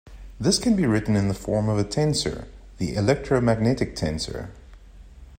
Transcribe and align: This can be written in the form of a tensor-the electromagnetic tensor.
This 0.39 0.57
can 0.57 0.75
be 0.75 0.87
written 0.87 1.15
in 1.15 1.27
the 1.27 1.33
form 1.35 1.69
of 1.69 1.77
a 1.77 1.83
tensor-the 1.83 2.95
electromagnetic 2.95 3.95
tensor. 3.95 4.49